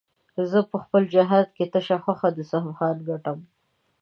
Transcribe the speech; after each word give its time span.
زه 0.51 0.59
په 0.71 0.77
خپل 0.83 1.03
جهاد 1.13 1.47
کې 1.55 1.65
تشه 1.73 1.97
خوښه 2.03 2.29
د 2.33 2.39
سبحان 2.51 2.95
ګټم 3.09 3.39